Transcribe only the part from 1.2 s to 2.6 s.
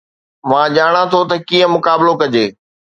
ته ڪيئن مقابلو ڪجي